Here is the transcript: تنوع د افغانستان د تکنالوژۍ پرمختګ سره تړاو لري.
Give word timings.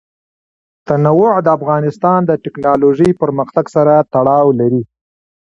تنوع 0.87 1.31
د 1.45 1.47
افغانستان 1.57 2.19
د 2.25 2.31
تکنالوژۍ 2.45 3.11
پرمختګ 3.21 3.65
سره 3.75 3.93
تړاو 4.13 4.47
لري. 4.59 4.81